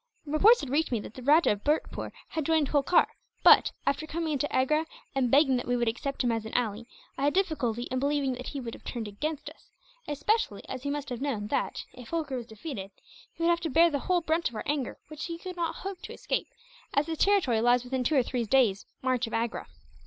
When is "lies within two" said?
17.61-18.15